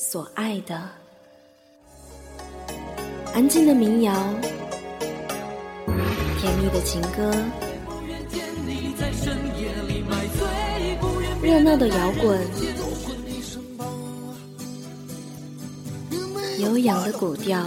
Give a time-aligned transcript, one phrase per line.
[0.00, 0.80] 所爱的。
[3.34, 4.14] 安静的民谣，
[6.38, 7.34] 甜蜜的情歌，
[11.42, 12.40] 热闹的摇滚。
[16.60, 17.66] 悠扬的古调，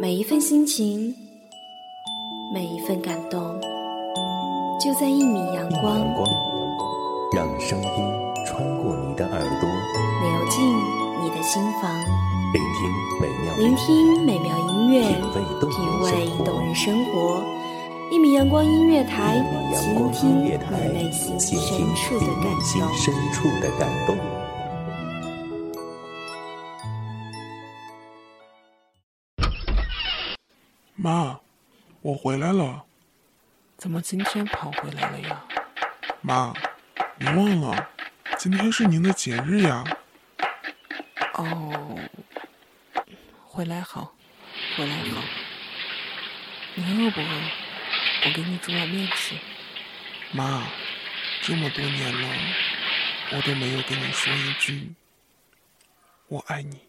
[0.00, 1.14] 每一份心情，
[7.70, 7.88] 声音
[8.44, 9.68] 穿过你的耳朵，
[10.22, 10.76] 流进
[11.22, 11.88] 你的心房。
[12.52, 12.90] 聆听
[13.20, 15.04] 美妙，聆听美妙音乐，
[15.70, 17.40] 品味动人生活。
[18.10, 19.38] 一米阳光音乐台，
[19.72, 20.48] 倾听你
[20.92, 24.18] 内心深处的感动。
[30.96, 31.38] 妈，
[32.02, 32.82] 我回来了。
[33.78, 35.44] 怎么今天跑回来了呀？
[36.20, 36.52] 妈，
[37.22, 37.90] 你忘了，
[38.38, 39.84] 今天是您的节日呀。
[41.34, 41.98] 哦，
[43.44, 44.14] 回来好，
[44.74, 45.22] 回来好。
[46.76, 47.50] 你饿不饿？
[48.24, 49.34] 我给你煮碗面吃。
[50.32, 50.66] 妈，
[51.42, 52.28] 这么多年了，
[53.32, 54.94] 我都没有跟你说一句
[56.28, 56.80] “我爱你”。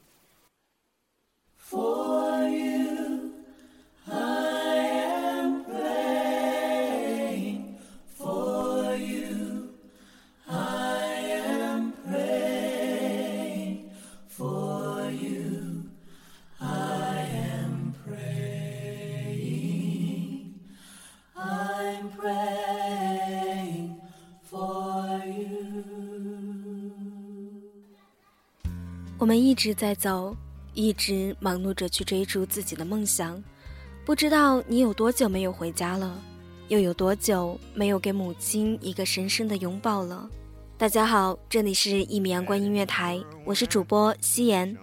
[29.21, 30.35] 我们一直在走，
[30.73, 33.39] 一直忙碌着去追逐自己的梦想。
[34.03, 36.19] 不知道你有多久没有回家了，
[36.69, 40.27] 又有多久没有给母亲一个深深的拥抱了？
[40.75, 44.75] 大家好，这里是一米阳光音乐台，我是主播夕颜。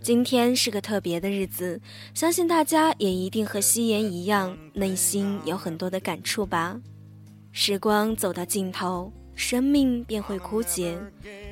[0.00, 1.80] 今天是个特别的日子，
[2.14, 6.80] 相信大家也一定和夕颜一样，内心有很多的感触吧。
[7.50, 10.98] 时光走到尽头，生命便会枯竭。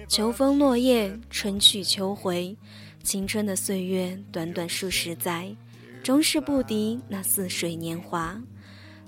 [0.08, 2.56] 秋风落叶，春去秋回，
[3.02, 5.54] 青春的岁月短短数十载，
[6.02, 8.40] 终是不敌那似水年华。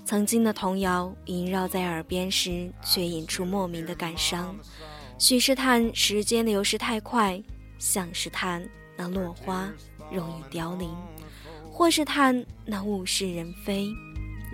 [0.05, 4.55] 曾经的童谣萦绕在耳边时，却引出莫名的感伤。
[5.17, 7.41] 许是叹时间流逝太快，
[7.79, 9.69] 像是叹那落花
[10.11, 10.89] 容易凋零，
[11.71, 13.87] 或是叹那物是人非，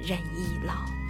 [0.01, 1.02] 人易老。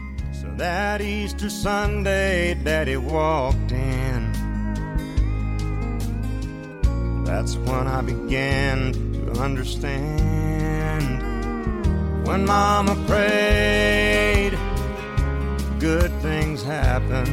[7.26, 11.22] That's when I began to understand.
[12.28, 14.58] When Mama prayed,
[15.80, 17.28] good things happen.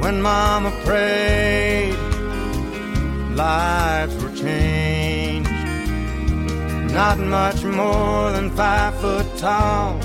[0.00, 1.96] When Mama prayed,
[3.34, 5.50] lives were changed.
[6.92, 9.98] Not much more than five foot tall,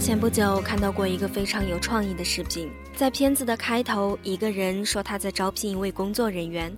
[0.00, 6.74] 前不久看到过一个非常有创意的视频，在片子的开头，一个人说他在招聘一位工作人员，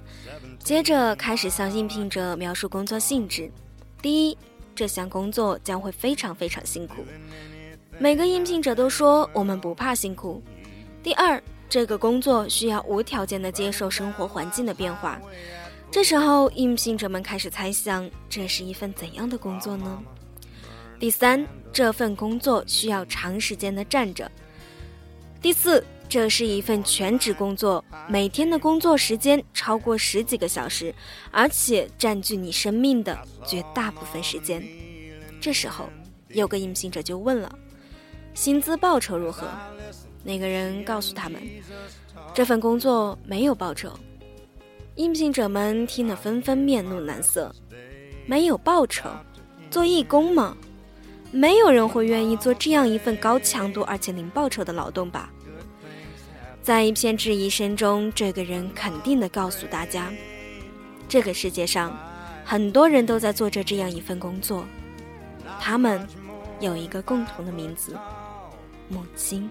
[0.59, 3.49] 接着开始向应聘者描述工作性质。
[4.03, 4.37] 第一，
[4.75, 7.05] 这项工作将会非常非常辛苦，
[8.01, 10.43] 每个应聘者都说我们不怕辛苦。
[11.01, 15.21] 第二，这个工作需要无条件的接受生活环境的变化。
[15.91, 20.03] 这时候，应聘者们开始猜想，这是一份怎样的工作呢？
[20.99, 24.31] 第三，这份工作需要长时间的站着。
[25.41, 30.95] 第四，这是一份全职工作，每天的工作时间超过十几个小时，
[31.31, 34.63] 而且占据你生命的绝大部分时间。
[35.41, 35.89] 这时候，
[36.29, 37.51] 有个应聘者就问了
[38.35, 39.47] ：“薪资报酬如何？”
[40.25, 41.41] 那个人告诉他们
[42.35, 43.93] ：“这份工作没有报酬。”
[44.97, 47.55] 应聘者们听了纷纷面露难色
[48.27, 49.11] ：“没有报酬？
[49.71, 50.57] 做义工吗？”
[51.33, 55.29] 没有人会愿意做这样一份高强度而且零报酬的劳动吧？
[56.63, 60.11] 在一片质疑声中，这个人肯定地告诉大家：
[61.09, 61.95] 这个世界上，
[62.45, 64.65] 很多人都在做着这样一份工作。
[65.61, 66.07] 他们
[66.59, 67.95] 有一个共同的名字——
[68.89, 69.51] 母亲。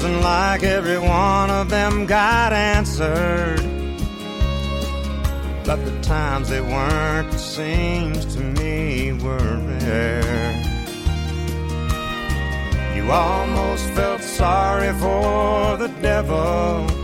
[0.00, 3.60] Isn't like every one of them got answered.
[5.66, 10.54] But the times they weren't, seems to me, were rare.
[12.94, 16.99] You almost felt sorry for the devil.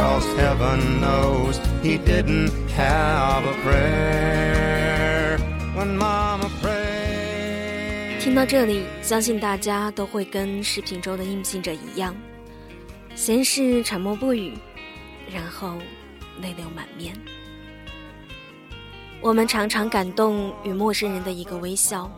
[0.00, 5.38] Cause heaven knows he didn't have a prayer
[5.76, 8.18] when mama prayed.
[8.18, 12.16] 听到这里，相信大家都会跟视频中的应聘者一样，
[13.14, 14.56] 先是沉默不语，
[15.30, 15.74] 然后
[16.40, 17.14] 泪流满面。
[19.20, 22.10] 我们常常感动与陌生人的一个微笑，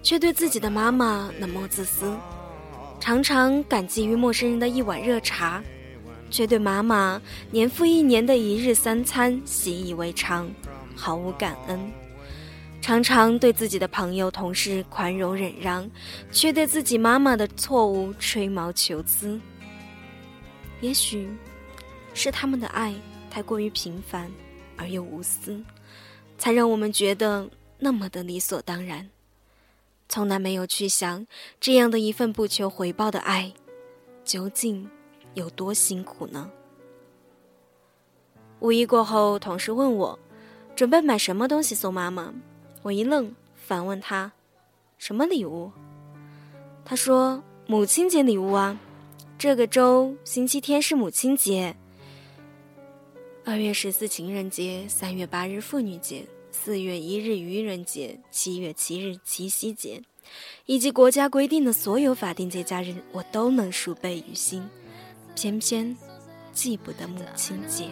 [0.00, 2.16] 却对自己的妈妈冷漠自私；
[3.00, 5.60] 常常感激于陌生人的一碗热茶，
[6.34, 7.22] 却对妈妈
[7.52, 10.50] 年复一年的一日三餐习以为常，
[10.96, 11.78] 毫无感恩。
[12.80, 15.88] 常常对自己的朋友、同事宽容忍让，
[16.32, 19.40] 却对自己妈妈的错误吹毛求疵。
[20.80, 21.30] 也许，
[22.14, 22.92] 是他们的爱
[23.30, 24.28] 太过于平凡
[24.76, 25.62] 而又无私，
[26.36, 27.48] 才让我们觉得
[27.78, 29.08] 那么的理所当然，
[30.08, 31.24] 从来没有去想
[31.60, 33.52] 这样的一份不求回报的爱，
[34.24, 34.90] 究竟
[35.34, 36.50] 有多辛苦呢？
[38.60, 40.18] 五一过后，同事问我，
[40.74, 42.32] 准备买什么东西送妈妈。
[42.82, 44.32] 我一愣，反问他
[44.96, 45.70] ：“什么礼物？”
[46.84, 48.78] 他说：“母亲节礼物啊，
[49.38, 51.74] 这个周星期天是母亲节。
[53.44, 60.02] 二月十四情人节，三月八日妇女节，四月一日愚人节，七月七日七夕节，
[60.64, 64.66] 以及国家规定的所有法定节假日，我都能熟背于心，
[65.34, 65.96] 偏偏
[66.52, 67.88] 记不得母亲节。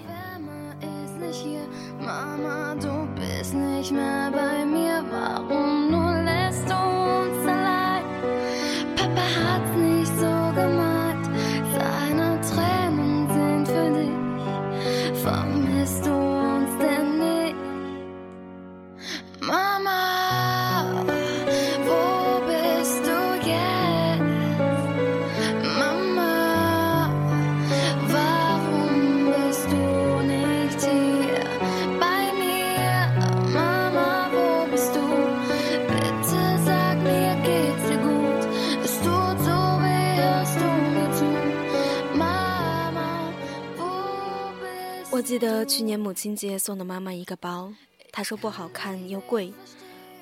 [45.22, 47.72] 记得去年母亲节送的妈妈一个包，
[48.10, 49.52] 她说不好看又贵，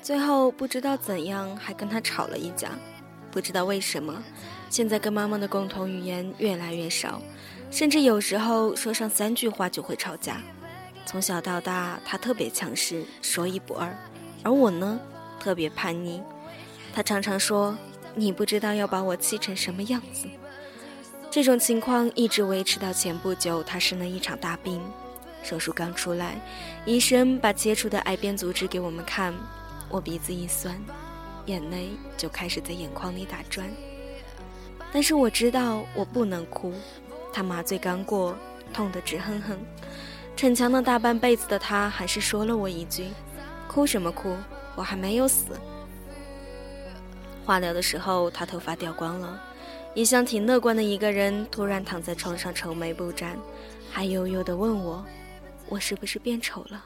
[0.01, 2.69] 最后不知道怎样还跟她吵了一架，
[3.31, 4.23] 不知道为什么，
[4.69, 7.19] 现在跟妈妈的共同语言越来越少，
[7.71, 10.39] 甚至有时候说上三句话就会吵架。
[11.03, 13.97] 从小到大，她特别强势，说一不二，
[14.43, 14.99] 而我呢，
[15.39, 16.21] 特别叛逆。
[16.93, 17.75] 她常常说
[18.13, 20.27] ：“你不知道要把我气成什么样子。”
[21.31, 24.81] 这种情况一直维持到前不久，他生了一场大病，
[25.41, 26.35] 手术刚出来，
[26.85, 29.33] 医生把切除的癌变组织给我们看，
[29.87, 30.77] 我鼻子一酸，
[31.45, 33.65] 眼泪就开始在眼眶里打转。
[34.91, 36.73] 但是我知道我不能哭，
[37.31, 38.35] 他麻醉刚过，
[38.73, 39.57] 痛得直哼哼，
[40.35, 43.07] 逞强了大半辈子的他，还是说了我一句
[43.71, 44.35] ：“哭什么哭？
[44.75, 45.57] 我还没有死。”
[47.45, 49.41] 化疗的时候，他头发掉光了。
[49.93, 53.37] 一向挺乐观的一个人，突然躺在床上愁眉不展，
[53.91, 55.05] 还悠悠地问我
[55.67, 56.85] ：“我是不是变丑了？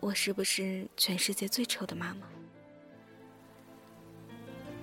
[0.00, 2.26] 我是不是全世界最丑的妈妈？”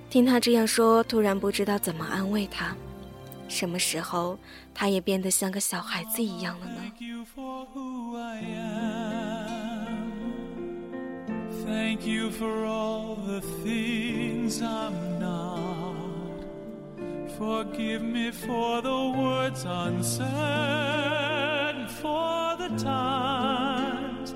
[0.09, 2.75] 听他这样说，突然不知道怎么安慰他。
[3.47, 4.39] 什么时候，
[4.73, 6.91] 他也变得像个小孩子一样了呢
[11.63, 15.44] ？Thank you for all the things I'm not.
[17.37, 20.29] Forgive me for the words unsaid,
[21.91, 24.33] for the times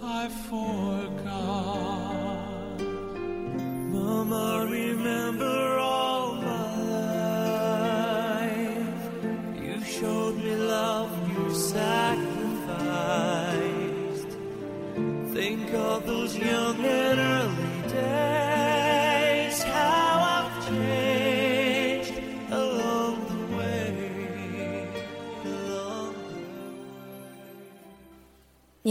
[0.00, 0.76] I forgot.
[3.90, 5.75] Mama, remember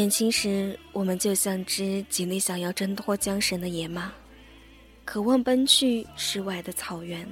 [0.05, 4.13] 年轻时，我们就像只极力想要挣脱缰绳的野马，
[5.03, 7.27] 渴望奔去世外的草原。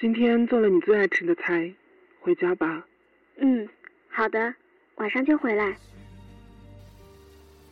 [0.00, 1.68] 今天做了你最爱吃的菜，
[2.20, 2.86] 回家吧。
[3.38, 3.68] 嗯。
[4.08, 4.54] 好的，
[4.98, 5.76] 晚上就回来。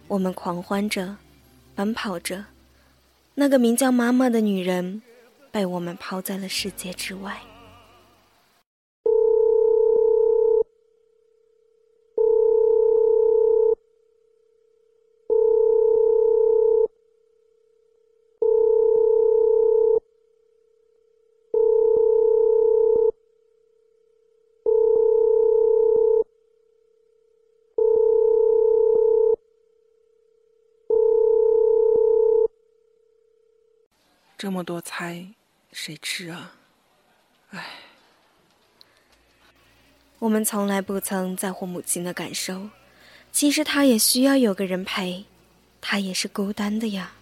[0.09, 1.17] 我们狂欢着，
[1.77, 2.45] 奔跑着，
[3.37, 5.01] 那个名叫妈妈的女人，
[5.53, 7.41] 被我们抛在了世界之外。
[34.53, 35.27] 么多菜，
[35.73, 36.53] 谁吃啊？
[37.51, 37.65] 唉，
[40.19, 42.69] 我们从来不曾在乎母亲的感受。
[43.33, 45.25] 其实她也需要有个人陪，
[45.81, 47.13] 她也是孤单的呀。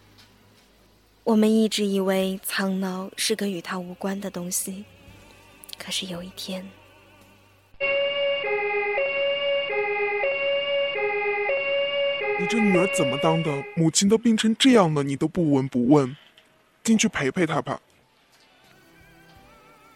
[1.23, 4.85] 我们一直以为苍老是个与她无关的东西，
[5.79, 6.69] 可是有一天，
[12.41, 13.65] 你这女儿怎么当的？
[13.77, 16.17] 母亲都病成这样了，你都不闻不问。
[16.83, 17.81] 进去陪陪他吧。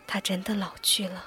[0.06, 1.24] 他真的老去了。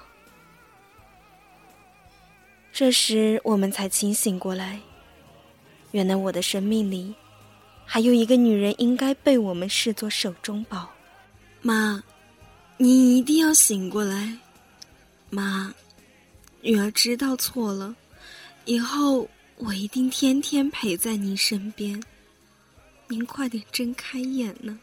[2.72, 4.80] 这时我们才清醒过来，
[5.92, 7.14] 原来我的生命里
[7.86, 10.90] 还有一个女人应该被我们视作手中宝。
[11.62, 12.04] 妈，
[12.78, 14.38] 您一定要醒过来。
[15.30, 15.74] 妈，
[16.62, 17.96] 女儿知道错了，
[18.66, 22.02] 以后我一定天天陪在您身边。
[23.08, 24.78] 您快点睁开眼呢。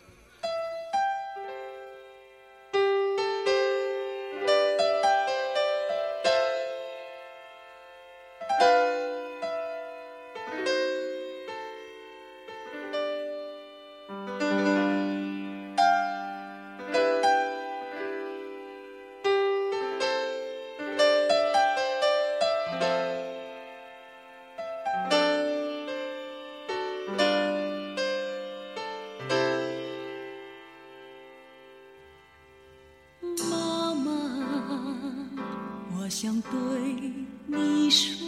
[36.24, 36.50] 想对
[37.46, 38.26] 你说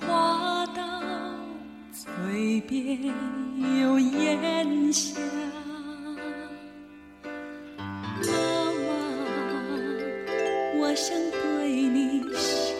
[0.00, 0.82] 话到
[1.90, 3.12] 嘴边
[3.80, 5.18] 又咽下
[8.20, 8.30] 妈
[8.72, 8.86] 妈
[10.78, 11.42] 我想对
[11.72, 12.76] 你笑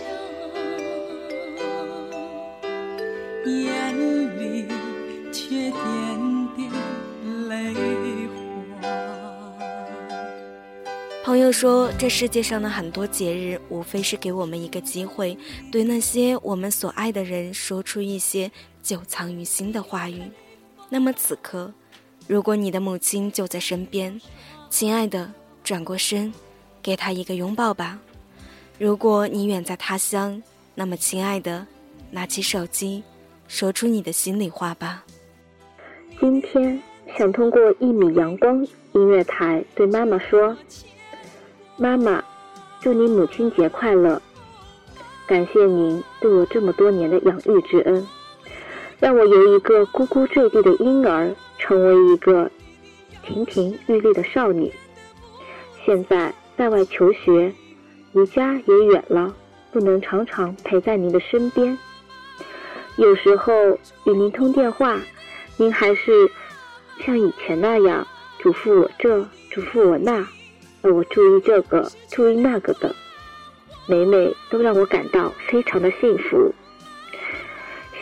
[3.44, 3.98] 眼
[4.38, 4.68] 里
[5.32, 6.11] 却点
[11.42, 15.36] 友说，这世界上的很多节日，无非是给我们一个机会，
[15.72, 20.22] 对那些我们所爱的人说出一些久藏于心的话语。
[20.88, 21.72] 那么此刻，
[22.28, 24.20] 如果你的母亲就在身边，
[24.70, 25.32] 亲爱的，
[25.64, 26.32] 转过身，
[26.80, 27.98] 给她一个拥抱吧。
[28.78, 30.40] 如果你远在他乡，
[30.74, 31.66] 那么亲爱的，
[32.10, 33.02] 拿起手机，
[33.48, 35.04] 说出你的心里话吧。
[36.20, 36.80] 今天
[37.18, 40.56] 想通过一米阳光音乐台对妈妈说。
[41.82, 42.22] 妈妈，
[42.80, 44.22] 祝你母亲节快乐！
[45.26, 48.06] 感谢您对我这么多年的养育之恩，
[49.00, 52.48] 让我由一个呱呱坠地的婴儿，成为一个
[53.24, 54.72] 亭亭玉立的少女。
[55.84, 57.52] 现在在外求学，
[58.12, 59.34] 离家也远了，
[59.72, 61.76] 不能常常陪在您的身边。
[62.94, 63.52] 有时候
[64.04, 65.00] 与您通电话，
[65.56, 66.30] 您还是
[67.04, 68.06] 像以前那样
[68.38, 69.20] 嘱咐我这，
[69.50, 70.24] 嘱咐我那。
[70.82, 72.94] 让我注意这个，注意那个的，
[73.88, 76.52] 每每都让我感到非常的幸福。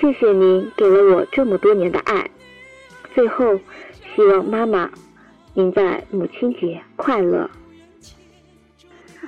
[0.00, 2.30] 谢谢您给了我这么多年的爱。
[3.14, 3.60] 最后，
[4.14, 4.90] 希望妈妈，
[5.52, 7.50] 您在母亲节快乐。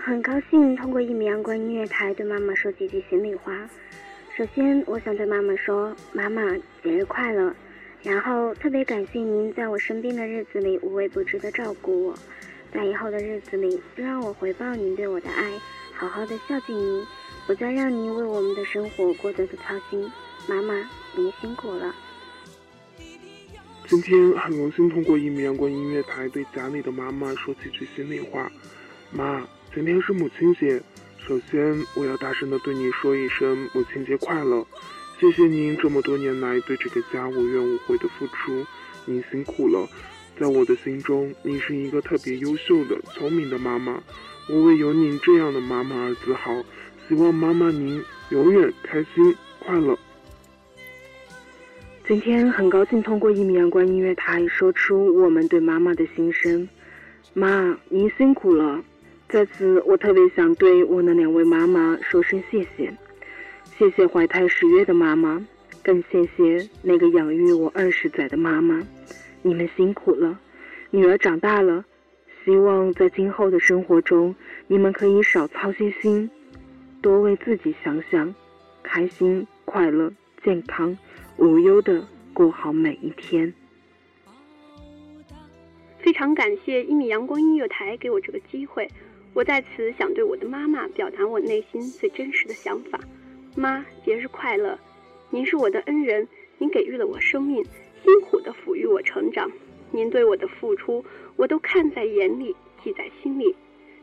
[0.03, 3.53] 很高兴通过一米阳光音乐台对妈妈说几句心里话。
[4.35, 6.43] 首先，我想对妈妈说：“妈妈，
[6.83, 7.55] 节日快乐！”
[8.03, 12.15] 然后，特别感谢您在我生病的日子里无微不至的照顾我。
[12.73, 15.53] 在以后的日子里，就让我回报您对我的爱，
[15.95, 17.07] 好好的孝敬您，
[17.47, 20.11] 不再让您为我们的生活过多的操心。
[20.49, 20.75] 妈妈，
[21.15, 21.95] 您辛苦了。
[23.87, 28.51] 今天很荣幸通过一米阳光音乐台对家里的妈妈说几句心里话。
[29.11, 30.81] 妈，今天是母亲节，
[31.19, 34.67] 首先我要大声的对你说一声母亲节快乐。
[35.21, 38.67] 谢谢您这么多年来对这个家无怨无悔的付出，
[39.05, 39.87] 您辛苦了。
[40.39, 44.03] 在我的心中，您是一个特别优秀的、聪明的妈妈。
[44.49, 46.63] 我为有您这样的妈妈而自豪。
[47.09, 49.99] 希望妈妈您永远开心快乐。
[52.07, 56.69] 今天很高兴通过一米阳光音乐台说出我们对妈妈的心声。
[57.35, 58.83] 妈，您辛苦了。
[59.29, 62.93] 在此，我特别想对我的两位妈妈说声谢谢，
[63.79, 65.45] 谢谢怀胎十月的妈妈，
[65.83, 68.83] 更谢谢那个养育我二十载的妈妈。
[69.43, 70.41] 你们辛苦了。
[70.91, 71.85] 女儿长大了，
[72.45, 74.35] 希望在今后的生活中，
[74.67, 76.31] 你们可以少操些心，
[77.01, 78.35] 多为自己想想，
[78.83, 80.97] 开心、快乐、健康、
[81.37, 83.53] 无忧的过好每一天。
[85.99, 88.89] 非常感谢一米阳光音乐台给我这个机会。
[89.35, 93.01] 我在此想对我的妈妈表达我内心最真实的想法，
[93.57, 94.79] 妈，节日快乐！
[95.31, 97.65] 您是我的恩人，您给予了我生命，
[98.05, 99.51] 辛苦地抚育我成长，
[99.91, 101.05] 您对我的付出，
[101.37, 103.55] 我都看在眼里，记在心里。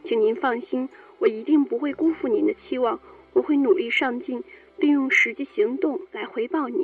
[0.07, 0.87] 请您放心，
[1.19, 2.99] 我一定不会辜负您的期望，
[3.33, 4.43] 我会努力上进，
[4.77, 6.79] 并用实际行动来回报您。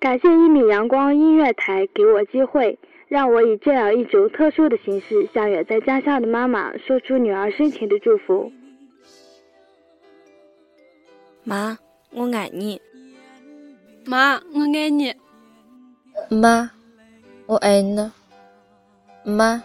[0.00, 2.78] 感谢一米阳光音乐台给我机会。
[3.08, 8.50] 让我以这样一种特殊的形式，向远在家乡的妈妈说出女儿深情的祝福。
[11.44, 11.76] 妈，
[12.10, 12.80] 我爱你。
[14.06, 15.14] 妈，我爱你。
[16.28, 16.70] 妈，
[17.46, 18.10] 我爱你。
[19.24, 19.62] 妈，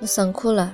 [0.00, 0.72] 我辛苦了。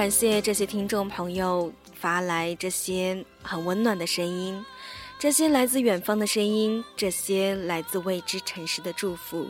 [0.00, 4.64] 感谢这些听众朋友发来这些很温暖的声音，
[5.18, 9.46] 这些来自远方的声音，这些来自未知城市的祝福，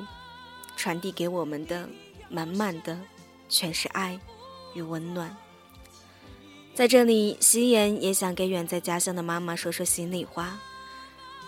[0.77, 1.89] 传递给我们的
[2.29, 2.99] 满满的
[3.49, 4.19] 全是爱
[4.75, 5.37] 与温暖。
[6.75, 10.59] 在这里，夕颜也想给远在家乡的妈妈说说心里话：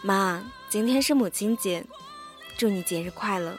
[0.01, 1.85] 妈，今天是母亲节，
[2.57, 3.59] 祝你节日快乐。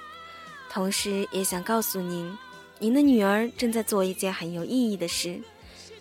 [0.70, 2.34] 同时也想告诉您。
[2.84, 5.40] 您的女儿正在做一件很有意义的事，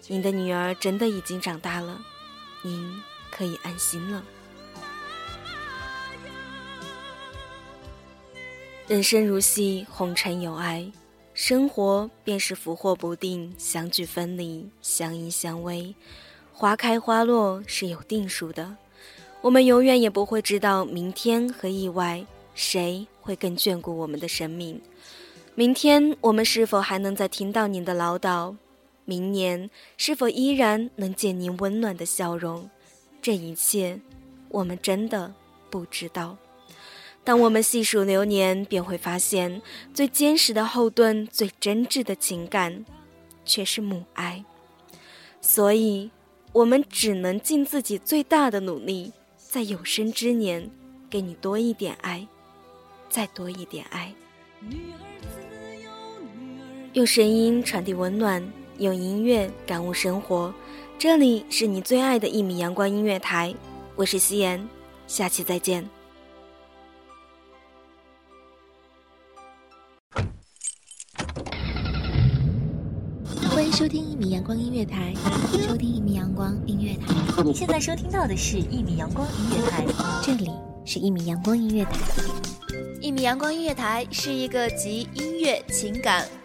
[0.09, 2.05] 您的女儿真的已经长大了，
[2.61, 4.25] 您可以安心了。
[8.89, 10.91] 人生如戏，红尘有爱，
[11.35, 15.95] 生活便是福祸不定，相聚分离，相依相偎，
[16.53, 18.77] 花开花落是有定数的，
[19.41, 24.83] 我们永远也不会知道明天和意外谁会更眷顾我们的生命。
[25.55, 28.57] 明天我们是否还能再听到您的唠叨？
[29.05, 32.71] 明年是否依然能见您温暖的笑容？
[33.21, 34.01] 这一切，
[34.49, 35.35] 我们真的
[35.69, 36.39] 不知道。
[37.23, 39.61] 当我们细数流年，便会发现，
[39.93, 42.87] 最坚实的后盾、最真挚的情感，
[43.45, 44.43] 却是母爱。
[45.43, 46.11] 所以，
[46.53, 50.71] 我们只能尽自己最大的努力，在有生之年，
[51.11, 52.27] 给你多一点爱，
[53.11, 54.15] 再多一点爱。
[56.93, 60.53] 用声音传递温暖，用音乐感悟生活。
[60.99, 63.55] 这里是你最爱的一米阳光音乐台，
[63.97, 64.69] 我是夕颜，
[65.07, 65.89] 下期再见。
[73.49, 75.15] 欢迎收听一米阳光音乐台，
[75.67, 77.43] 收听一米阳光音乐台。
[77.43, 79.87] 你现在收听到的是一米阳光音乐台，
[80.23, 80.51] 这里
[80.85, 81.93] 是一米阳光音乐台。
[83.01, 86.25] 一米阳光音乐台是一个集音乐、情感、